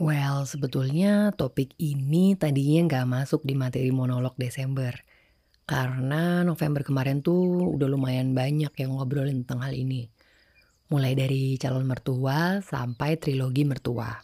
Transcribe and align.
Well, 0.00 0.48
sebetulnya 0.48 1.28
topik 1.36 1.76
ini 1.76 2.32
tadinya 2.32 2.88
nggak 2.88 3.04
masuk 3.20 3.44
di 3.44 3.52
materi 3.52 3.92
monolog 3.92 4.32
Desember. 4.40 4.96
Karena 5.68 6.40
November 6.40 6.80
kemarin 6.80 7.20
tuh 7.20 7.76
udah 7.76 7.84
lumayan 7.84 8.32
banyak 8.32 8.72
yang 8.80 8.96
ngobrolin 8.96 9.44
tentang 9.44 9.68
hal 9.68 9.76
ini. 9.76 10.08
Mulai 10.88 11.12
dari 11.12 11.60
calon 11.60 11.84
mertua 11.84 12.64
sampai 12.64 13.20
trilogi 13.20 13.68
mertua. 13.68 14.16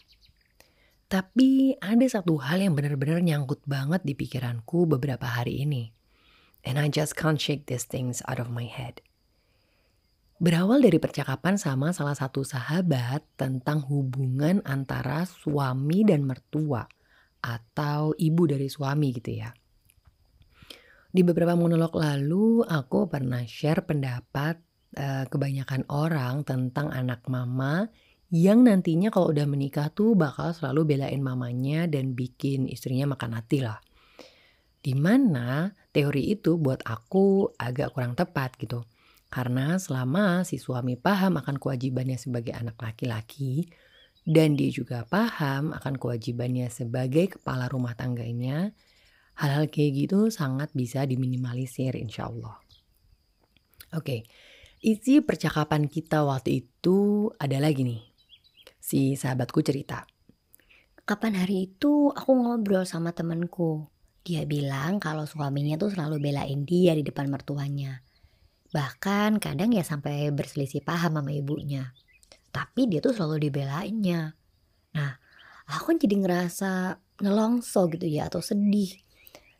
Tapi 1.12 1.76
ada 1.76 2.06
satu 2.08 2.40
hal 2.40 2.64
yang 2.64 2.72
benar-benar 2.72 3.20
nyangkut 3.20 3.60
banget 3.68 4.00
di 4.00 4.16
pikiranku 4.16 4.88
beberapa 4.88 5.28
hari 5.28 5.60
ini. 5.60 5.92
And 6.64 6.80
I 6.80 6.88
just 6.88 7.20
can't 7.20 7.36
shake 7.36 7.68
these 7.68 7.84
things 7.84 8.24
out 8.24 8.40
of 8.40 8.48
my 8.48 8.64
head. 8.64 9.04
Berawal 10.36 10.84
dari 10.84 11.00
percakapan 11.00 11.56
sama 11.56 11.96
salah 11.96 12.12
satu 12.12 12.44
sahabat 12.44 13.24
tentang 13.40 13.80
hubungan 13.88 14.60
antara 14.68 15.24
suami 15.24 16.04
dan 16.04 16.28
mertua 16.28 16.84
atau 17.40 18.12
ibu 18.12 18.44
dari 18.44 18.68
suami 18.68 19.16
gitu 19.16 19.32
ya. 19.32 19.48
Di 21.08 21.24
beberapa 21.24 21.56
monolog 21.56 21.96
lalu 21.96 22.60
aku 22.68 23.08
pernah 23.08 23.40
share 23.48 23.88
pendapat 23.88 24.60
uh, 25.00 25.24
kebanyakan 25.24 25.88
orang 25.88 26.44
tentang 26.44 26.92
anak 26.92 27.24
mama 27.32 27.88
yang 28.28 28.60
nantinya 28.60 29.08
kalau 29.08 29.32
udah 29.32 29.48
menikah 29.48 29.88
tuh 29.88 30.12
bakal 30.12 30.52
selalu 30.52 31.00
belain 31.00 31.24
mamanya 31.24 31.88
dan 31.88 32.12
bikin 32.12 32.68
istrinya 32.68 33.08
makan 33.08 33.40
hati 33.40 33.64
lah. 33.64 33.80
Di 34.84 34.92
mana 34.92 35.72
teori 35.96 36.28
itu 36.28 36.60
buat 36.60 36.84
aku 36.84 37.56
agak 37.56 37.96
kurang 37.96 38.12
tepat 38.12 38.52
gitu. 38.60 38.84
Karena 39.26 39.76
selama 39.76 40.46
si 40.46 40.56
suami 40.56 40.94
paham 40.94 41.38
akan 41.42 41.58
kewajibannya 41.58 42.16
sebagai 42.16 42.54
anak 42.54 42.78
laki-laki 42.78 43.66
dan 44.26 44.58
dia 44.58 44.70
juga 44.74 45.06
paham 45.06 45.70
akan 45.70 45.94
kewajibannya 45.98 46.66
sebagai 46.70 47.38
kepala 47.38 47.70
rumah 47.70 47.94
tangganya, 47.94 48.74
hal-hal 49.38 49.70
kayak 49.70 50.06
gitu 50.06 50.30
sangat 50.34 50.74
bisa 50.74 51.06
diminimalisir 51.06 51.94
insya 51.94 52.26
Allah. 52.26 52.58
Oke, 53.94 54.02
okay. 54.02 54.20
isi 54.82 55.22
percakapan 55.22 55.86
kita 55.86 56.26
waktu 56.26 56.66
itu 56.66 57.30
adalah 57.38 57.70
gini 57.70 58.02
si 58.86 59.18
sahabatku 59.18 59.66
cerita. 59.66 60.06
Kapan 61.06 61.42
hari 61.42 61.70
itu 61.70 62.10
aku 62.10 62.30
ngobrol 62.34 62.86
sama 62.86 63.10
temenku. 63.10 63.90
Dia 64.26 64.42
bilang 64.42 64.98
kalau 64.98 65.22
suaminya 65.22 65.78
tuh 65.78 65.94
selalu 65.94 66.18
belain 66.18 66.66
dia 66.66 66.94
di 66.98 67.06
depan 67.06 67.30
mertuanya. 67.30 68.02
Bahkan 68.70 69.38
kadang 69.38 69.70
ya 69.70 69.86
sampai 69.86 70.30
berselisih 70.34 70.82
paham 70.82 71.18
sama 71.18 71.30
ibunya. 71.30 71.94
Tapi 72.50 72.88
dia 72.88 73.04
tuh 73.04 73.12
selalu 73.12 73.50
dibelainnya. 73.50 74.34
Nah, 74.96 75.12
aku 75.68 75.94
jadi 75.98 76.16
ngerasa 76.16 76.96
nelongso 77.22 77.86
gitu 77.92 78.06
ya 78.08 78.32
atau 78.32 78.40
sedih. 78.40 78.90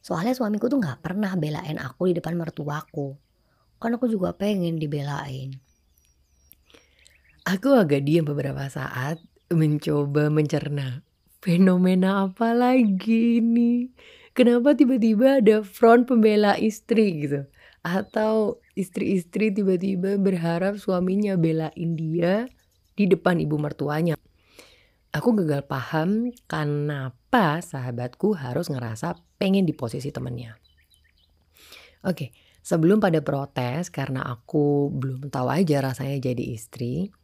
Soalnya 0.01 0.39
suamiku 0.39 0.71
tuh 0.71 0.79
gak 0.79 1.03
pernah 1.03 1.35
belain 1.35 1.77
aku 1.83 2.11
di 2.11 2.15
depan 2.17 2.39
mertuaku. 2.39 3.19
Kan 3.77 3.99
aku 3.99 4.09
juga 4.09 4.33
pengen 4.33 4.79
dibelain. 4.81 5.59
Aku 7.47 7.79
agak 7.79 8.03
diam 8.03 8.27
beberapa 8.27 8.67
saat 8.67 9.23
mencoba 9.55 10.27
mencerna 10.33 11.07
fenomena 11.39 12.27
apa 12.27 12.51
lagi 12.51 13.39
ini. 13.39 13.95
Kenapa 14.35 14.75
tiba-tiba 14.75 15.39
ada 15.39 15.63
front 15.63 16.11
pembela 16.11 16.59
istri 16.59 17.25
gitu? 17.25 17.47
Atau 17.87 18.59
istri-istri 18.75 19.55
tiba-tiba 19.55 20.19
berharap 20.19 20.75
suaminya 20.83 21.39
belain 21.39 21.95
dia 21.95 22.51
di 22.99 23.07
depan 23.07 23.39
ibu 23.39 23.55
mertuanya. 23.63 24.19
Aku 25.15 25.39
gagal 25.39 25.63
paham 25.71 26.35
kenapa 26.51 27.63
sahabatku 27.63 28.35
harus 28.35 28.67
ngerasa 28.67 29.15
pengen 29.39 29.63
di 29.63 29.71
posisi 29.71 30.11
temennya. 30.11 30.59
Oke, 32.03 32.35
sebelum 32.59 32.99
pada 32.99 33.23
protes 33.23 33.95
karena 33.95 34.27
aku 34.27 34.91
belum 34.91 35.31
tahu 35.31 35.47
aja 35.47 35.79
rasanya 35.79 36.19
jadi 36.19 36.45
istri, 36.59 37.15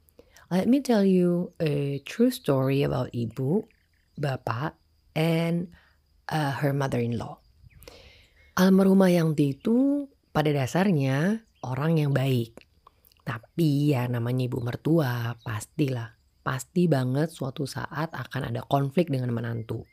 Let 0.52 0.68
me 0.68 0.84
tell 0.84 1.00
you 1.00 1.56
a 1.64 2.04
true 2.04 2.28
story 2.28 2.84
about 2.84 3.08
ibu, 3.16 3.64
bapak, 4.20 4.76
and 5.16 5.72
uh, 6.28 6.52
her 6.60 6.76
mother-in-law. 6.76 7.40
Almarhumah 8.60 9.08
Yangti 9.08 9.56
itu 9.56 10.11
pada 10.32 10.50
dasarnya 10.50 11.44
orang 11.62 12.00
yang 12.00 12.10
baik. 12.16 12.56
Tapi 13.22 13.94
ya 13.94 14.08
namanya 14.10 14.48
ibu 14.50 14.58
mertua, 14.58 15.36
pastilah. 15.44 16.18
Pasti 16.42 16.90
banget 16.90 17.30
suatu 17.30 17.68
saat 17.70 18.10
akan 18.10 18.50
ada 18.50 18.66
konflik 18.66 19.06
dengan 19.06 19.30
menantu. 19.30 19.86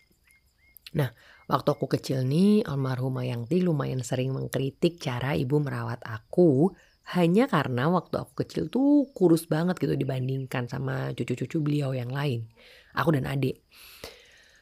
Nah, 0.97 1.13
waktu 1.45 1.69
aku 1.69 1.85
kecil 1.85 2.25
nih, 2.25 2.65
almarhumah 2.65 3.21
Yangti 3.21 3.61
lumayan 3.61 4.01
sering 4.01 4.33
mengkritik 4.33 4.97
cara 4.97 5.37
ibu 5.37 5.61
merawat 5.61 6.01
aku 6.01 6.73
hanya 7.13 7.45
karena 7.45 7.89
waktu 7.93 8.17
aku 8.17 8.45
kecil 8.45 8.69
tuh 8.73 9.13
kurus 9.13 9.45
banget 9.45 9.77
gitu 9.77 9.93
dibandingkan 9.93 10.65
sama 10.65 11.13
cucu-cucu 11.13 11.61
beliau 11.61 11.93
yang 11.93 12.09
lain. 12.09 12.49
Aku 12.97 13.13
dan 13.13 13.29
adik. 13.29 13.61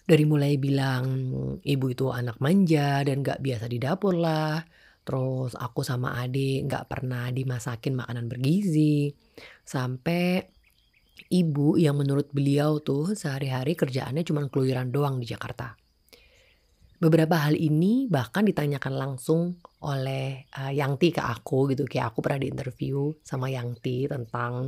Dari 0.08 0.24
mulai 0.24 0.56
bilang 0.56 1.08
ibu 1.64 1.86
itu 1.92 2.12
anak 2.12 2.40
manja 2.40 3.04
dan 3.04 3.24
gak 3.24 3.44
biasa 3.44 3.68
di 3.72 3.80
dapur 3.80 4.16
lah. 4.16 4.64
Terus 5.08 5.56
aku 5.56 5.88
sama 5.88 6.20
adik 6.20 6.68
gak 6.68 6.92
pernah 6.92 7.32
dimasakin 7.32 7.96
makanan 7.96 8.28
bergizi. 8.28 9.08
Sampai 9.64 10.44
ibu 11.32 11.80
yang 11.80 11.96
menurut 11.96 12.28
beliau 12.36 12.84
tuh 12.84 13.16
sehari-hari 13.16 13.80
kerjaannya 13.80 14.28
cuma 14.28 14.44
keluyuran 14.52 14.92
doang 14.92 15.24
di 15.24 15.32
Jakarta. 15.32 15.80
Beberapa 16.98 17.40
hal 17.40 17.56
ini 17.56 18.12
bahkan 18.12 18.44
ditanyakan 18.44 18.94
langsung 19.00 19.56
oleh 19.86 20.50
uh, 20.60 20.74
Yangti 20.76 21.16
ke 21.16 21.24
aku 21.24 21.72
gitu. 21.72 21.88
Kayak 21.88 22.12
aku 22.12 22.20
pernah 22.20 22.44
diinterview 22.44 23.24
sama 23.24 23.48
Yangti 23.48 24.12
tentang 24.12 24.68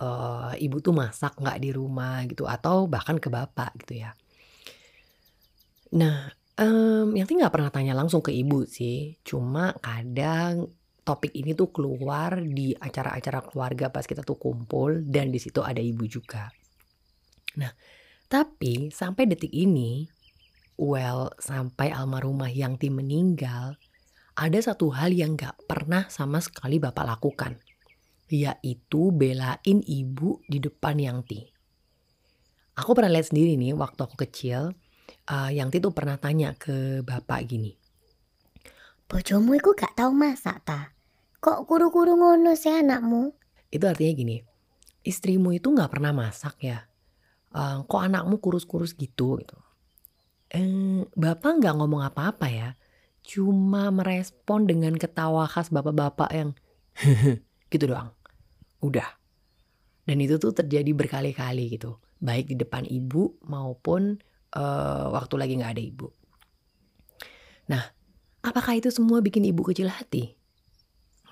uh, 0.00 0.54
ibu 0.56 0.76
tuh 0.80 0.94
masak 0.96 1.36
nggak 1.36 1.58
di 1.60 1.70
rumah 1.74 2.24
gitu 2.24 2.48
atau 2.48 2.86
bahkan 2.86 3.18
ke 3.18 3.28
bapak 3.28 3.74
gitu 3.84 4.06
ya. 4.06 4.16
Nah, 5.94 6.30
um, 6.60 7.14
Yangti 7.14 7.34
nggak 7.38 7.54
pernah 7.54 7.70
tanya 7.70 7.94
langsung 7.96 8.22
ke 8.22 8.30
ibu 8.30 8.66
sih. 8.66 9.18
Cuma 9.26 9.74
kadang 9.78 10.70
topik 11.04 11.36
ini 11.36 11.52
tuh 11.52 11.68
keluar 11.68 12.40
di 12.40 12.72
acara-acara 12.72 13.44
keluarga 13.44 13.92
pas 13.92 14.08
kita 14.08 14.24
tuh 14.24 14.40
kumpul 14.40 15.04
dan 15.04 15.28
di 15.28 15.38
situ 15.38 15.60
ada 15.60 15.82
ibu 15.82 16.08
juga. 16.08 16.48
Nah, 17.60 17.70
tapi 18.26 18.88
sampai 18.90 19.28
detik 19.28 19.52
ini 19.52 20.08
well 20.80 21.30
sampai 21.38 21.94
almarhumah 21.94 22.50
Yangti 22.50 22.90
meninggal, 22.90 23.78
ada 24.34 24.58
satu 24.58 24.90
hal 24.90 25.14
yang 25.14 25.38
gak 25.38 25.54
pernah 25.70 26.10
sama 26.10 26.42
sekali 26.42 26.82
Bapak 26.82 27.06
lakukan, 27.06 27.54
yaitu 28.26 29.14
belain 29.14 29.78
ibu 29.86 30.42
di 30.50 30.58
depan 30.58 30.98
Yangti. 30.98 31.46
Aku 32.74 32.90
pernah 32.90 33.14
lihat 33.14 33.30
sendiri 33.30 33.54
nih 33.54 33.78
waktu 33.78 34.02
aku 34.02 34.18
kecil, 34.18 34.74
uh, 35.30 35.50
Yangti 35.50 35.80
tuh 35.80 35.92
pernah 35.92 36.20
tanya 36.20 36.52
ke 36.56 37.00
Bapak 37.04 37.44
gini. 37.48 37.72
Bojomu 39.04 39.56
itu 39.56 39.72
gak 39.76 39.98
tahu 39.98 40.12
masak 40.16 40.64
ta? 40.64 40.92
Kok 41.38 41.68
kuru-kuru 41.68 42.16
ngono 42.16 42.56
sih 42.56 42.72
anakmu? 42.72 43.36
Itu 43.68 43.84
artinya 43.84 44.12
gini, 44.16 44.36
istrimu 45.04 45.52
itu 45.52 45.72
gak 45.76 45.92
pernah 45.92 46.16
masak 46.16 46.56
ya? 46.64 46.88
Uh, 47.54 47.86
kok 47.86 48.02
anakmu 48.02 48.42
kurus-kurus 48.42 48.96
gitu 48.98 49.38
gitu 49.38 49.58
eh, 50.54 51.02
bapak 51.18 51.58
nggak 51.58 51.74
ngomong 51.82 52.02
apa-apa 52.06 52.46
ya, 52.46 52.68
cuma 53.26 53.90
merespon 53.90 54.70
dengan 54.70 54.94
ketawa 54.94 55.50
khas 55.50 55.74
bapak-bapak 55.74 56.30
yang 56.30 56.50
gitu 57.74 57.90
doang. 57.90 58.14
Udah. 58.78 59.18
Dan 60.04 60.22
itu 60.22 60.38
tuh 60.38 60.54
terjadi 60.54 60.92
berkali-kali 60.94 61.74
gitu, 61.74 61.98
baik 62.22 62.54
di 62.54 62.56
depan 62.60 62.86
ibu 62.86 63.34
maupun 63.42 64.20
uh, 64.56 65.10
waktu 65.12 65.34
lagi 65.36 65.52
nggak 65.58 65.72
ada 65.74 65.82
ibu. 65.82 66.08
Nah, 67.68 67.84
apakah 68.40 68.78
itu 68.78 68.88
semua 68.88 69.20
bikin 69.20 69.44
ibu 69.44 69.62
kecil 69.66 69.90
hati? 69.90 70.34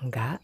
Enggak. 0.03 0.43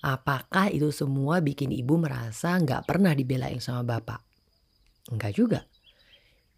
Apakah 0.00 0.72
itu 0.72 0.88
semua 0.90 1.44
bikin 1.44 1.68
ibu 1.70 2.00
merasa 2.00 2.56
nggak 2.56 2.88
pernah 2.88 3.12
dibelain 3.12 3.60
sama 3.60 3.84
bapak? 3.84 4.24
Enggak 5.12 5.36
juga 5.36 5.60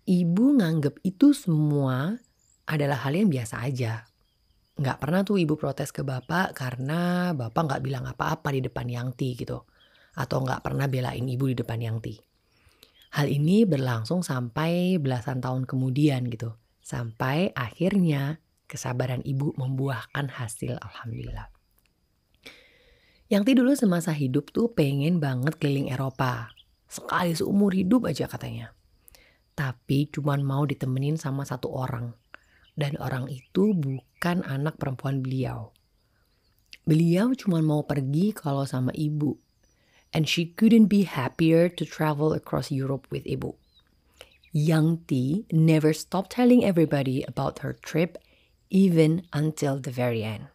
ibu 0.06 0.58
nganggep 0.58 0.98
itu 1.06 1.30
semua 1.30 2.18
adalah 2.66 2.98
hal 3.06 3.14
yang 3.14 3.30
biasa 3.30 3.62
aja. 3.62 4.06
Nggak 4.72 4.98
pernah 4.98 5.20
tuh 5.22 5.38
ibu 5.38 5.54
protes 5.54 5.92
ke 5.92 6.02
bapak 6.02 6.56
karena 6.56 7.30
bapak 7.36 7.62
nggak 7.68 7.82
bilang 7.84 8.04
apa-apa 8.08 8.50
di 8.50 8.64
depan 8.64 8.88
Yangti 8.88 9.36
gitu. 9.38 9.62
Atau 10.16 10.42
nggak 10.42 10.64
pernah 10.64 10.88
belain 10.90 11.24
ibu 11.24 11.44
di 11.46 11.56
depan 11.56 11.78
Yangti. 11.78 12.14
Hal 13.12 13.28
ini 13.28 13.68
berlangsung 13.68 14.24
sampai 14.24 14.96
belasan 14.96 15.44
tahun 15.44 15.68
kemudian 15.68 16.32
gitu. 16.32 16.56
Sampai 16.80 17.52
akhirnya 17.52 18.40
kesabaran 18.64 19.20
ibu 19.22 19.52
membuahkan 19.60 20.32
hasil 20.32 20.80
Alhamdulillah. 20.80 21.52
Yangti 23.28 23.52
dulu 23.52 23.76
semasa 23.76 24.16
hidup 24.16 24.48
tuh 24.52 24.72
pengen 24.72 25.20
banget 25.20 25.60
keliling 25.60 25.92
Eropa. 25.92 26.52
Sekali 26.88 27.36
seumur 27.36 27.72
hidup 27.72 28.08
aja 28.08 28.28
katanya. 28.28 28.72
tapi 29.52 30.08
cuman 30.08 30.40
mau 30.40 30.64
ditemenin 30.64 31.20
sama 31.20 31.44
satu 31.44 31.68
orang. 31.68 32.16
Dan 32.72 32.96
orang 32.96 33.28
itu 33.28 33.76
bukan 33.76 34.40
anak 34.48 34.80
perempuan 34.80 35.20
beliau. 35.20 35.76
Beliau 36.88 37.36
cuma 37.36 37.60
mau 37.60 37.84
pergi 37.84 38.32
kalau 38.32 38.64
sama 38.64 38.96
ibu. 38.96 39.36
And 40.12 40.28
she 40.28 40.52
couldn't 40.52 40.92
be 40.92 41.08
happier 41.08 41.72
to 41.72 41.88
travel 41.88 42.36
across 42.36 42.68
Europe 42.68 43.08
with 43.08 43.24
ibu. 43.24 43.56
Young 44.52 45.00
T 45.08 45.44
never 45.48 45.96
stopped 45.96 46.36
telling 46.36 46.60
everybody 46.60 47.24
about 47.24 47.64
her 47.64 47.72
trip 47.72 48.20
even 48.68 49.24
until 49.32 49.80
the 49.80 49.88
very 49.88 50.20
end. 50.20 50.52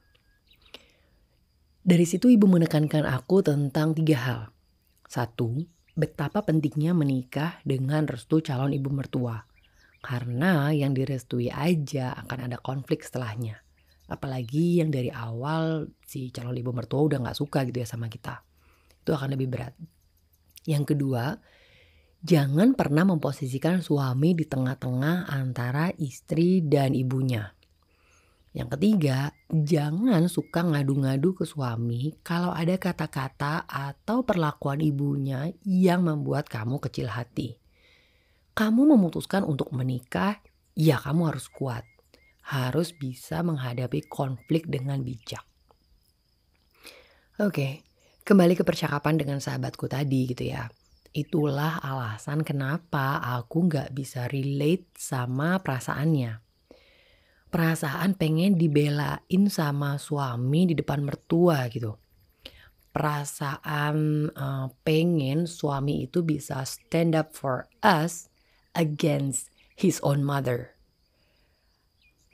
Dari 1.81 2.06
situ 2.06 2.30
ibu 2.30 2.45
menekankan 2.45 3.09
aku 3.09 3.42
tentang 3.42 3.98
tiga 3.98 4.18
hal. 4.21 4.42
Satu, 5.09 5.65
betapa 5.98 6.45
pentingnya 6.45 6.94
menikah 6.94 7.57
dengan 7.65 8.06
restu 8.06 8.44
calon 8.44 8.75
ibu 8.75 8.94
mertua. 8.94 9.50
Karena 10.04 10.69
yang 10.69 10.94
direstui 10.94 11.50
aja 11.50 12.13
akan 12.21 12.51
ada 12.51 12.57
konflik 12.62 13.01
setelahnya. 13.01 13.65
Apalagi 14.07 14.80
yang 14.80 14.94
dari 14.94 15.09
awal 15.12 15.89
si 16.06 16.30
calon 16.30 16.56
ibu 16.56 16.69
mertua 16.69 17.07
udah 17.07 17.18
gak 17.27 17.39
suka 17.39 17.65
gitu 17.65 17.81
ya 17.81 17.88
sama 17.89 18.07
kita. 18.07 18.46
Itu 19.07 19.15
akan 19.15 19.39
lebih 19.39 19.48
berat. 19.48 19.71
Yang 20.68 20.92
kedua, 20.92 21.39
jangan 22.19 22.75
pernah 22.75 23.07
memposisikan 23.07 23.80
suami 23.80 24.36
di 24.36 24.44
tengah-tengah 24.44 25.31
antara 25.31 25.95
istri 25.95 26.59
dan 26.59 26.92
ibunya. 26.92 27.56
Yang 28.51 28.75
ketiga, 28.75 29.31
jangan 29.48 30.27
suka 30.27 30.68
ngadu-ngadu 30.68 31.39
ke 31.39 31.48
suami 31.48 32.19
kalau 32.19 32.51
ada 32.51 32.75
kata-kata 32.75 33.63
atau 33.63 34.27
perlakuan 34.27 34.83
ibunya 34.83 35.56
yang 35.63 36.04
membuat 36.04 36.51
kamu 36.51 36.83
kecil 36.83 37.07
hati. 37.07 37.56
Kamu 38.59 38.92
memutuskan 38.92 39.48
untuk 39.48 39.71
menikah, 39.71 40.44
ya 40.75 41.00
kamu 41.00 41.31
harus 41.31 41.48
kuat. 41.48 41.88
Harus 42.44 42.92
bisa 42.92 43.39
menghadapi 43.39 44.04
konflik 44.12 44.68
dengan 44.68 45.00
bijak. 45.00 45.48
Oke, 47.39 47.87
kembali 48.27 48.59
ke 48.59 48.68
percakapan 48.68 49.15
dengan 49.15 49.39
sahabatku 49.39 49.88
tadi 49.88 50.27
gitu 50.27 50.51
ya. 50.51 50.68
Itulah 51.15 51.79
alasan 51.79 52.44
kenapa 52.44 53.24
aku 53.24 53.71
gak 53.71 53.95
bisa 53.95 54.27
relate 54.27 54.91
sama 55.00 55.63
perasaannya 55.63 56.47
perasaan 57.47 58.19
pengen 58.19 58.59
dibelain 58.59 59.44
sama 59.47 59.95
suami 59.95 60.68
di 60.68 60.75
depan 60.75 61.03
mertua 61.03 61.68
gitu. 61.71 61.95
Perasaan 62.91 64.30
uh, 64.33 64.68
pengen 64.81 65.45
suami 65.45 66.09
itu 66.09 66.25
bisa 66.25 66.65
stand 66.65 67.13
up 67.13 67.33
for 67.38 67.69
us 67.85 68.27
against 68.73 69.53
his 69.77 70.01
own 70.01 70.25
mother. 70.25 70.73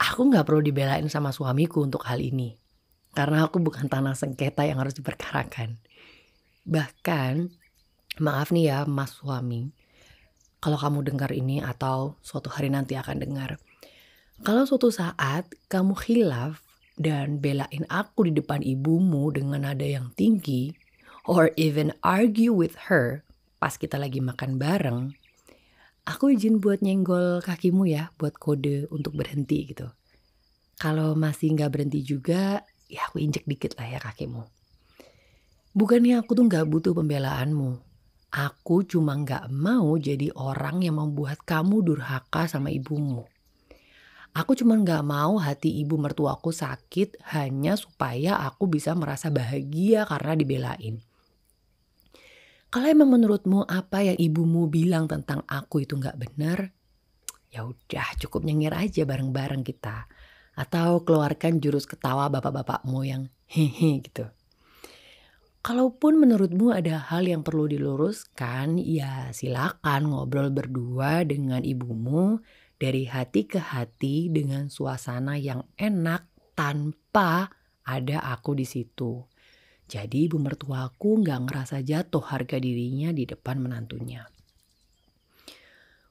Aku 0.00 0.28
nggak 0.28 0.48
perlu 0.48 0.64
dibelain 0.64 1.06
sama 1.06 1.30
suamiku 1.30 1.84
untuk 1.84 2.04
hal 2.08 2.18
ini. 2.18 2.56
Karena 3.14 3.46
aku 3.46 3.62
bukan 3.62 3.86
tanah 3.86 4.18
sengketa 4.18 4.66
yang 4.66 4.82
harus 4.82 4.96
diperkarakan. 4.98 5.78
Bahkan, 6.64 7.52
maaf 8.20 8.52
nih 8.52 8.72
ya 8.72 8.78
mas 8.88 9.16
suami. 9.16 9.70
Kalau 10.58 10.80
kamu 10.80 11.04
dengar 11.04 11.30
ini 11.32 11.60
atau 11.60 12.16
suatu 12.24 12.48
hari 12.48 12.72
nanti 12.72 12.96
akan 12.96 13.20
dengar 13.20 13.60
kalau 14.42 14.66
suatu 14.66 14.90
saat 14.90 15.46
kamu 15.70 15.94
hilaf 16.02 16.58
dan 16.98 17.38
belain 17.38 17.86
aku 17.86 18.26
di 18.26 18.32
depan 18.34 18.66
ibumu 18.66 19.30
dengan 19.30 19.62
nada 19.62 19.86
yang 19.86 20.10
tinggi, 20.18 20.74
or 21.22 21.54
even 21.54 21.94
argue 22.02 22.50
with 22.50 22.90
her 22.90 23.22
pas 23.62 23.78
kita 23.78 23.94
lagi 23.94 24.18
makan 24.18 24.58
bareng, 24.58 25.14
aku 26.02 26.34
izin 26.34 26.58
buat 26.58 26.82
nyenggol 26.82 27.46
kakimu 27.46 27.86
ya 27.86 28.10
buat 28.18 28.34
kode 28.34 28.90
untuk 28.90 29.14
berhenti 29.14 29.70
gitu. 29.70 29.86
Kalau 30.82 31.14
masih 31.14 31.54
nggak 31.54 31.70
berhenti 31.70 32.02
juga, 32.02 32.66
ya 32.90 33.06
aku 33.06 33.22
injek 33.22 33.46
dikit 33.46 33.78
lah 33.78 33.86
ya 33.86 34.02
kakimu. 34.02 34.42
Bukannya 35.74 36.22
aku 36.22 36.38
tuh 36.38 36.46
nggak 36.46 36.70
butuh 36.70 36.94
pembelaanmu. 36.94 37.82
Aku 38.30 38.86
cuma 38.86 39.18
nggak 39.18 39.50
mau 39.50 39.98
jadi 39.98 40.30
orang 40.38 40.86
yang 40.86 41.02
membuat 41.02 41.42
kamu 41.42 41.82
durhaka 41.82 42.46
sama 42.46 42.70
ibumu. 42.70 43.26
Aku 44.34 44.58
cuma 44.58 44.74
gak 44.82 45.06
mau 45.06 45.38
hati 45.38 45.70
ibu 45.78 45.94
mertuaku 45.94 46.50
sakit 46.50 47.22
hanya 47.38 47.78
supaya 47.78 48.42
aku 48.42 48.66
bisa 48.66 48.90
merasa 48.98 49.30
bahagia 49.30 50.02
karena 50.10 50.34
dibelain. 50.34 50.98
Kalau 52.66 52.90
emang 52.90 53.14
menurutmu 53.14 53.62
apa 53.62 54.02
yang 54.02 54.18
ibumu 54.18 54.66
bilang 54.66 55.06
tentang 55.06 55.46
aku 55.46 55.86
itu 55.86 55.94
gak 56.02 56.18
benar, 56.18 56.74
ya 57.54 57.62
udah 57.62 58.18
cukup 58.18 58.42
nyengir 58.42 58.74
aja 58.74 59.06
bareng-bareng 59.06 59.62
kita. 59.62 60.10
Atau 60.58 61.06
keluarkan 61.06 61.62
jurus 61.62 61.86
ketawa 61.86 62.26
bapak-bapakmu 62.26 63.06
yang 63.06 63.30
hehe 63.46 64.02
gitu. 64.02 64.26
Kalaupun 65.64 66.20
menurutmu 66.20 66.76
ada 66.76 67.00
hal 67.00 67.24
yang 67.24 67.40
perlu 67.40 67.64
diluruskan, 67.64 68.76
ya 68.76 69.32
silakan 69.32 70.12
ngobrol 70.12 70.52
berdua 70.52 71.24
dengan 71.24 71.64
ibumu 71.64 72.36
dari 72.76 73.08
hati 73.08 73.48
ke 73.48 73.56
hati 73.56 74.28
dengan 74.28 74.68
suasana 74.68 75.40
yang 75.40 75.64
enak 75.80 76.28
tanpa 76.52 77.48
ada 77.80 78.20
aku 78.36 78.52
di 78.52 78.68
situ. 78.68 79.24
Jadi 79.88 80.28
ibu 80.28 80.36
mertuaku 80.36 81.24
nggak 81.24 81.48
ngerasa 81.48 81.80
jatuh 81.80 82.20
harga 82.20 82.60
dirinya 82.60 83.08
di 83.16 83.24
depan 83.24 83.56
menantunya. 83.64 84.28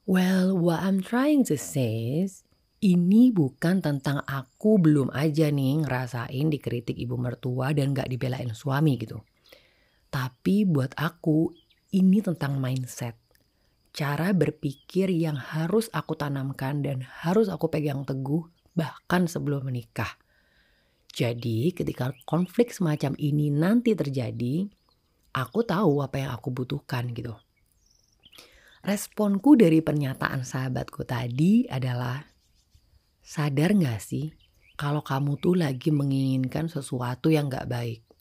Well, 0.02 0.58
what 0.58 0.82
I'm 0.82 0.98
trying 0.98 1.46
to 1.46 1.54
say 1.54 2.26
is, 2.26 2.42
ini 2.82 3.30
bukan 3.30 3.86
tentang 3.86 4.18
aku 4.26 4.82
belum 4.82 5.14
aja 5.14 5.46
nih 5.46 5.86
ngerasain 5.86 6.50
dikritik 6.50 6.98
ibu 6.98 7.14
mertua 7.14 7.70
dan 7.70 7.94
gak 7.94 8.10
dibelain 8.10 8.50
suami 8.50 8.98
gitu. 8.98 9.22
Tapi 10.14 10.62
buat 10.62 10.94
aku, 10.94 11.50
ini 11.90 12.22
tentang 12.22 12.62
mindset 12.62 13.18
cara 13.94 14.34
berpikir 14.34 15.06
yang 15.14 15.38
harus 15.38 15.86
aku 15.94 16.18
tanamkan 16.18 16.82
dan 16.82 17.06
harus 17.22 17.46
aku 17.46 17.70
pegang 17.70 18.02
teguh 18.02 18.42
bahkan 18.74 19.30
sebelum 19.30 19.70
menikah. 19.70 20.18
Jadi 21.14 21.70
ketika 21.70 22.10
konflik 22.26 22.74
semacam 22.74 23.14
ini 23.22 23.54
nanti 23.54 23.94
terjadi, 23.94 24.66
aku 25.30 25.62
tahu 25.62 26.02
apa 26.02 26.26
yang 26.26 26.30
aku 26.34 26.50
butuhkan 26.50 27.14
gitu. 27.14 27.38
Responku 28.82 29.54
dari 29.54 29.78
pernyataan 29.78 30.42
sahabatku 30.42 31.06
tadi 31.06 31.70
adalah, 31.70 32.18
sadar 33.22 33.78
gak 33.78 34.02
sih 34.02 34.34
kalau 34.74 35.06
kamu 35.06 35.38
tuh 35.38 35.54
lagi 35.54 35.94
menginginkan 35.94 36.66
sesuatu 36.66 37.30
yang 37.30 37.46
gak 37.46 37.70
baik? 37.70 38.13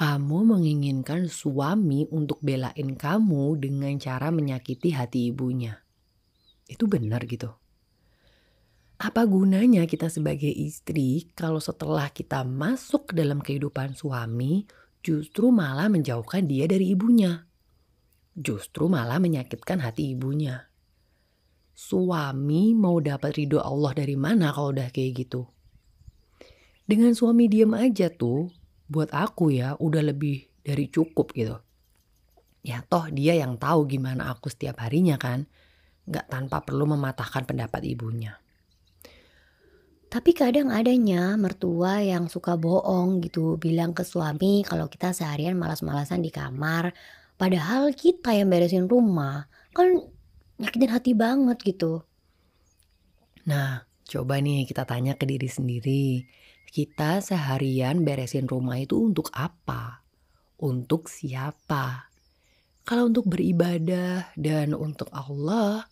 Kamu 0.00 0.56
menginginkan 0.56 1.28
suami 1.28 2.08
untuk 2.08 2.40
belain 2.40 2.96
kamu 2.96 3.60
dengan 3.60 4.00
cara 4.00 4.32
menyakiti 4.32 4.96
hati 4.96 5.28
ibunya. 5.28 5.76
Itu 6.64 6.88
benar 6.88 7.28
gitu. 7.28 7.52
Apa 8.96 9.28
gunanya 9.28 9.84
kita 9.84 10.08
sebagai 10.08 10.48
istri 10.48 11.28
kalau 11.36 11.60
setelah 11.60 12.08
kita 12.08 12.48
masuk 12.48 13.12
ke 13.12 13.20
dalam 13.20 13.44
kehidupan 13.44 13.92
suami 13.92 14.64
justru 15.04 15.52
malah 15.52 15.92
menjauhkan 15.92 16.48
dia 16.48 16.64
dari 16.64 16.96
ibunya? 16.96 17.44
Justru 18.32 18.88
malah 18.88 19.20
menyakitkan 19.20 19.84
hati 19.84 20.16
ibunya. 20.16 20.64
Suami 21.76 22.72
mau 22.72 23.04
dapat 23.04 23.36
ridho 23.36 23.60
Allah 23.60 23.92
dari 23.92 24.16
mana 24.16 24.48
kalau 24.48 24.72
udah 24.72 24.88
kayak 24.88 25.28
gitu? 25.28 25.44
Dengan 26.88 27.12
suami 27.12 27.52
diem 27.52 27.76
aja 27.76 28.08
tuh, 28.08 28.48
buat 28.90 29.14
aku 29.14 29.54
ya 29.54 29.78
udah 29.78 30.02
lebih 30.02 30.50
dari 30.66 30.90
cukup 30.90 31.30
gitu. 31.38 31.56
Ya 32.66 32.82
toh 32.84 33.08
dia 33.08 33.38
yang 33.38 33.56
tahu 33.56 33.86
gimana 33.86 34.34
aku 34.34 34.50
setiap 34.50 34.82
harinya 34.82 35.14
kan. 35.16 35.46
Gak 36.10 36.26
tanpa 36.26 36.66
perlu 36.66 36.90
mematahkan 36.90 37.46
pendapat 37.46 37.86
ibunya. 37.86 38.34
Tapi 40.10 40.34
kadang 40.34 40.74
adanya 40.74 41.38
mertua 41.38 42.02
yang 42.02 42.26
suka 42.26 42.58
bohong 42.58 43.22
gitu. 43.22 43.54
Bilang 43.62 43.94
ke 43.94 44.02
suami 44.02 44.66
kalau 44.66 44.90
kita 44.90 45.14
seharian 45.14 45.54
malas-malasan 45.54 46.18
di 46.18 46.34
kamar. 46.34 46.90
Padahal 47.38 47.94
kita 47.94 48.34
yang 48.34 48.50
beresin 48.50 48.90
rumah. 48.90 49.46
Kan 49.70 50.02
nyakitin 50.58 50.90
hati 50.90 51.12
banget 51.14 51.62
gitu. 51.62 52.02
Nah 53.46 53.86
coba 54.10 54.42
nih 54.42 54.66
kita 54.66 54.82
tanya 54.82 55.14
ke 55.14 55.22
diri 55.30 55.46
sendiri 55.46 56.26
kita 56.70 57.18
seharian 57.18 58.06
beresin 58.06 58.46
rumah 58.46 58.78
itu 58.78 58.98
untuk 58.98 59.28
apa? 59.34 60.06
Untuk 60.62 61.10
siapa? 61.10 62.08
Kalau 62.86 63.10
untuk 63.10 63.26
beribadah 63.28 64.32
dan 64.38 64.72
untuk 64.72 65.10
Allah, 65.10 65.84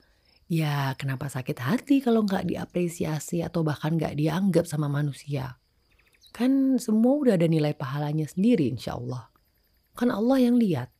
ya 0.46 0.94
kenapa 0.94 1.26
sakit 1.28 1.58
hati 1.58 2.00
kalau 2.00 2.24
nggak 2.24 2.48
diapresiasi 2.48 3.42
atau 3.42 3.66
bahkan 3.66 3.98
nggak 3.98 4.14
dianggap 4.14 4.64
sama 4.64 4.86
manusia? 4.86 5.58
Kan 6.32 6.78
semua 6.78 7.18
udah 7.18 7.34
ada 7.34 7.50
nilai 7.50 7.74
pahalanya 7.74 8.30
sendiri 8.30 8.70
insya 8.70 8.94
Allah. 8.94 9.28
Kan 9.98 10.14
Allah 10.14 10.38
yang 10.38 10.56
lihat. 10.56 10.94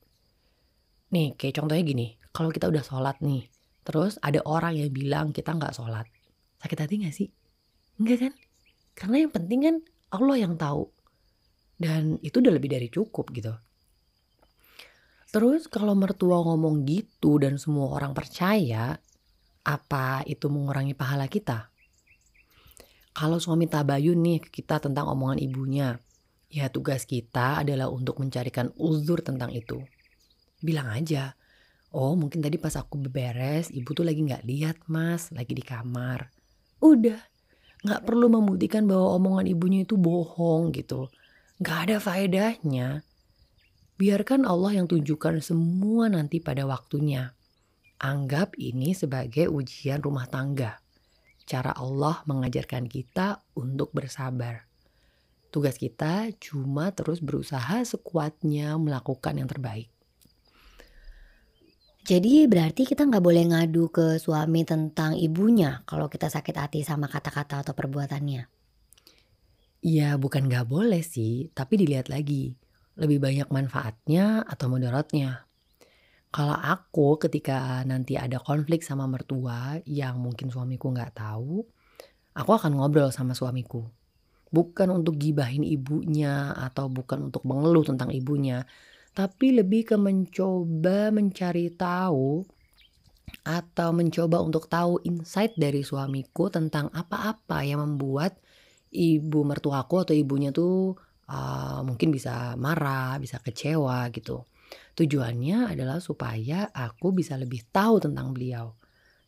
Nih 1.15 1.39
kayak 1.39 1.63
contohnya 1.63 1.85
gini, 1.87 2.07
kalau 2.35 2.53
kita 2.53 2.69
udah 2.69 2.85
sholat 2.85 3.17
nih, 3.25 3.49
Terus 3.89 4.21
ada 4.21 4.45
orang 4.45 4.77
yang 4.77 4.93
bilang 4.93 5.33
kita 5.33 5.57
nggak 5.57 5.73
sholat. 5.73 6.05
Sakit 6.61 6.77
hati 6.77 6.95
nggak 7.01 7.17
sih? 7.17 7.33
Enggak 7.97 8.29
kan? 8.29 8.33
Karena 8.99 9.23
yang 9.23 9.31
penting 9.31 9.61
kan 9.63 9.77
Allah 10.11 10.43
yang 10.43 10.59
tahu. 10.59 10.91
Dan 11.79 12.19
itu 12.27 12.43
udah 12.43 12.51
lebih 12.51 12.75
dari 12.75 12.91
cukup 12.91 13.31
gitu. 13.31 13.55
Terus 15.31 15.71
kalau 15.71 15.95
mertua 15.95 16.43
ngomong 16.43 16.83
gitu 16.83 17.39
dan 17.39 17.55
semua 17.63 17.95
orang 17.95 18.11
percaya, 18.11 18.99
apa 19.63 20.27
itu 20.27 20.51
mengurangi 20.51 20.99
pahala 20.99 21.31
kita? 21.31 21.71
Kalau 23.15 23.39
suami 23.39 23.71
tabayun 23.71 24.19
nih 24.19 24.39
ke 24.43 24.63
kita 24.63 24.83
tentang 24.83 25.07
omongan 25.13 25.39
ibunya, 25.39 25.95
ya 26.49 26.73
tugas 26.73 27.05
kita 27.05 27.61
adalah 27.61 27.93
untuk 27.93 28.19
mencarikan 28.19 28.73
uzur 28.81 29.21
tentang 29.21 29.53
itu. 29.53 29.85
Bilang 30.59 30.91
aja, 30.91 31.37
oh 31.93 32.17
mungkin 32.17 32.41
tadi 32.41 32.57
pas 32.57 32.75
aku 32.75 32.97
beberes, 33.07 33.69
ibu 33.71 33.93
tuh 33.93 34.09
lagi 34.09 34.25
nggak 34.25 34.43
lihat 34.49 34.77
mas, 34.89 35.29
lagi 35.31 35.53
di 35.53 35.63
kamar. 35.63 36.33
Udah, 36.81 37.21
nggak 37.85 38.03
perlu 38.07 38.27
membuktikan 38.33 38.87
bahwa 38.87 39.15
omongan 39.19 39.47
ibunya 39.51 39.87
itu 39.87 39.95
bohong 39.95 40.75
gitu. 40.75 41.11
Nggak 41.63 41.79
ada 41.89 41.97
faedahnya. 41.99 42.89
Biarkan 43.99 44.47
Allah 44.47 44.79
yang 44.79 44.87
tunjukkan 44.87 45.43
semua 45.43 46.07
nanti 46.07 46.39
pada 46.39 46.67
waktunya. 46.67 47.35
Anggap 47.99 48.55
ini 48.59 48.95
sebagai 48.95 49.51
ujian 49.51 49.99
rumah 49.99 50.31
tangga 50.31 50.79
cara 51.49 51.73
Allah 51.73 52.21
mengajarkan 52.29 52.85
kita 52.93 53.41
untuk 53.57 53.89
bersabar. 53.97 54.69
Tugas 55.49 55.81
kita 55.81 56.29
cuma 56.37 56.93
terus 56.93 57.25
berusaha 57.25 57.81
sekuatnya 57.89 58.77
melakukan 58.77 59.41
yang 59.41 59.49
terbaik. 59.49 59.89
Jadi 62.09 62.49
berarti 62.49 62.89
kita 62.89 63.05
nggak 63.05 63.21
boleh 63.21 63.45
ngadu 63.53 63.93
ke 63.93 64.17
suami 64.17 64.65
tentang 64.65 65.13
ibunya 65.13 65.85
kalau 65.85 66.09
kita 66.09 66.33
sakit 66.33 66.57
hati 66.57 66.81
sama 66.81 67.05
kata-kata 67.05 67.61
atau 67.61 67.77
perbuatannya. 67.77 68.49
Ya 69.85 70.17
bukan 70.17 70.49
nggak 70.49 70.73
boleh 70.73 71.05
sih, 71.05 71.53
tapi 71.53 71.77
dilihat 71.77 72.09
lagi. 72.09 72.57
Lebih 72.97 73.21
banyak 73.21 73.49
manfaatnya 73.53 74.41
atau 74.49 74.73
mudaratnya. 74.73 75.45
Kalau 76.33 76.57
aku 76.57 77.21
ketika 77.21 77.85
nanti 77.85 78.17
ada 78.17 78.41
konflik 78.41 78.81
sama 78.81 79.05
mertua 79.05 79.77
yang 79.85 80.17
mungkin 80.17 80.49
suamiku 80.49 80.89
nggak 80.89 81.13
tahu, 81.13 81.61
aku 82.33 82.51
akan 82.57 82.81
ngobrol 82.81 83.13
sama 83.13 83.37
suamiku. 83.37 83.85
Bukan 84.49 84.89
untuk 84.97 85.21
gibahin 85.21 85.61
ibunya 85.61 86.57
atau 86.57 86.89
bukan 86.89 87.29
untuk 87.29 87.45
mengeluh 87.45 87.85
tentang 87.85 88.09
ibunya, 88.17 88.65
tapi 89.19 89.51
lebih 89.51 89.83
ke 89.83 89.97
mencoba 89.99 91.11
mencari 91.11 91.75
tahu 91.75 92.47
atau 93.43 93.89
mencoba 93.91 94.39
untuk 94.39 94.71
tahu 94.71 95.03
insight 95.03 95.59
dari 95.59 95.83
suamiku 95.83 96.47
tentang 96.55 96.87
apa-apa 96.95 97.67
yang 97.67 97.83
membuat 97.83 98.39
ibu 98.95 99.43
mertuaku 99.43 100.07
atau 100.07 100.15
ibunya 100.15 100.55
tuh 100.55 100.95
uh, 101.27 101.83
mungkin 101.83 102.15
bisa 102.15 102.55
marah, 102.55 103.19
bisa 103.19 103.43
kecewa 103.43 104.07
gitu. 104.15 104.47
Tujuannya 104.95 105.75
adalah 105.75 105.99
supaya 105.99 106.71
aku 106.71 107.11
bisa 107.11 107.35
lebih 107.35 107.67
tahu 107.75 107.99
tentang 107.99 108.31
beliau. 108.31 108.79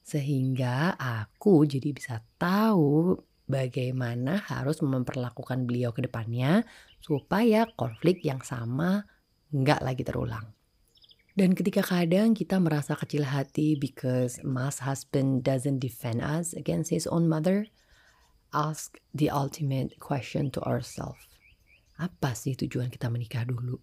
Sehingga 0.06 0.94
aku 0.94 1.66
jadi 1.66 1.90
bisa 1.90 2.22
tahu 2.38 3.18
bagaimana 3.50 4.38
harus 4.38 4.78
memperlakukan 4.86 5.66
beliau 5.66 5.90
ke 5.90 6.06
depannya 6.06 6.62
supaya 7.02 7.66
konflik 7.74 8.22
yang 8.22 8.38
sama 8.46 9.02
nggak 9.50 9.80
lagi 9.82 10.02
terulang. 10.06 10.46
Dan 11.34 11.54
ketika 11.54 11.80
kadang 11.86 12.34
kita 12.34 12.58
merasa 12.58 12.98
kecil 12.98 13.24
hati 13.24 13.78
because 13.78 14.42
mas 14.42 14.82
husband 14.82 15.46
doesn't 15.46 15.78
defend 15.78 16.20
us 16.20 16.52
against 16.52 16.90
his 16.90 17.06
own 17.06 17.30
mother, 17.30 17.70
ask 18.50 18.98
the 19.14 19.30
ultimate 19.30 19.94
question 20.02 20.50
to 20.50 20.58
ourselves. 20.66 21.22
Apa 21.96 22.34
sih 22.34 22.58
tujuan 22.58 22.90
kita 22.90 23.12
menikah 23.12 23.46
dulu? 23.46 23.78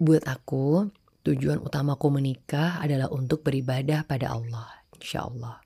Buat 0.00 0.26
aku, 0.26 0.88
tujuan 1.22 1.60
utamaku 1.62 2.10
menikah 2.10 2.80
adalah 2.80 3.12
untuk 3.12 3.44
beribadah 3.44 4.02
pada 4.08 4.32
Allah, 4.32 4.66
insya 4.96 5.28
Allah. 5.28 5.60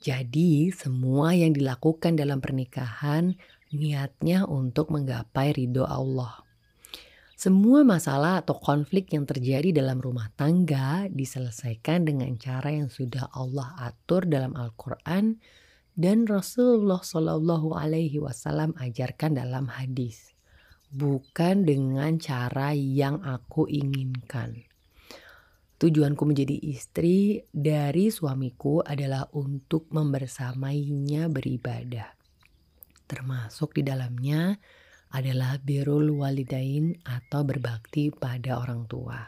Jadi 0.00 0.72
semua 0.72 1.36
yang 1.36 1.52
dilakukan 1.52 2.16
dalam 2.16 2.40
pernikahan 2.40 3.36
niatnya 3.74 4.48
untuk 4.48 4.88
menggapai 4.88 5.52
ridho 5.52 5.84
Allah. 5.84 6.40
Semua 7.40 7.80
masalah 7.88 8.44
atau 8.44 8.52
konflik 8.60 9.16
yang 9.16 9.24
terjadi 9.24 9.72
dalam 9.72 9.96
rumah 9.96 10.28
tangga 10.36 11.08
diselesaikan 11.08 12.04
dengan 12.04 12.36
cara 12.36 12.68
yang 12.68 12.92
sudah 12.92 13.32
Allah 13.32 13.80
atur 13.80 14.28
dalam 14.28 14.52
Al-Quran 14.52 15.40
dan 15.96 16.28
Rasulullah 16.28 17.00
Shallallahu 17.00 17.72
Alaihi 17.72 18.20
Wasallam 18.20 18.76
ajarkan 18.76 19.40
dalam 19.40 19.72
hadis 19.72 20.36
bukan 20.92 21.64
dengan 21.64 22.20
cara 22.20 22.76
yang 22.76 23.24
aku 23.24 23.64
inginkan. 23.72 24.60
Tujuanku 25.80 26.28
menjadi 26.28 26.60
istri 26.60 27.40
dari 27.48 28.12
suamiku 28.12 28.84
adalah 28.84 29.24
untuk 29.32 29.88
membersamainya 29.88 31.32
beribadah. 31.32 32.12
Termasuk 33.08 33.80
di 33.80 33.82
dalamnya 33.88 34.60
adalah 35.10 35.58
birul 35.58 36.14
walidain 36.14 36.98
atau 37.02 37.42
berbakti 37.42 38.14
pada 38.14 38.62
orang 38.62 38.86
tua. 38.86 39.18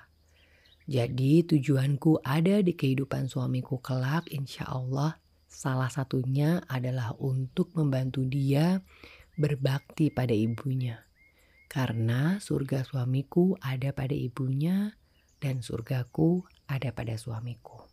Jadi 0.87 1.47
tujuanku 1.47 2.23
ada 2.27 2.59
di 2.59 2.75
kehidupan 2.75 3.31
suamiku 3.31 3.79
kelak 3.79 4.27
insya 4.35 4.67
Allah 4.67 5.19
salah 5.47 5.91
satunya 5.93 6.63
adalah 6.67 7.15
untuk 7.23 7.71
membantu 7.79 8.27
dia 8.27 8.83
berbakti 9.39 10.11
pada 10.11 10.35
ibunya 10.35 10.99
karena 11.73 12.37
surga 12.37 12.85
suamiku 12.85 13.57
ada 13.65 13.97
pada 13.97 14.13
ibunya 14.13 14.93
dan 15.41 15.65
surgaku 15.65 16.45
ada 16.69 16.93
pada 16.93 17.17
suamiku. 17.17 17.92